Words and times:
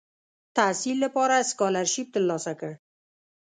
تحصیل 0.57 0.97
لپاره 1.05 1.35
سکالرشیپ 1.51 2.07
تر 2.13 2.21
لاسه 2.29 2.53
کړ. 2.59 2.71